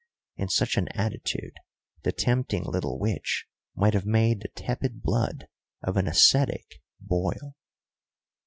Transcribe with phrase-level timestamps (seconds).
[0.35, 1.53] In such an attitude
[2.01, 5.47] the tempting little witch might have made the tepid blood
[5.83, 7.55] of an ascetic boil.